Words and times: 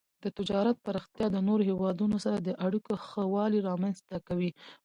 د 0.23 0.25
تجارت 0.37 0.77
پراختیا 0.85 1.27
د 1.31 1.37
نورو 1.47 1.63
هیوادونو 1.69 2.17
سره 2.25 2.37
د 2.41 2.49
اړیکو 2.65 2.91
ښه 3.07 3.23
والی 3.33 3.59
رامنځته 3.69 4.17
کوي. 4.27 4.51